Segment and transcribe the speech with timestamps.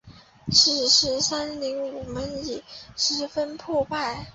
[0.51, 2.63] 此时三陵衙门已
[2.95, 4.25] 十分破败。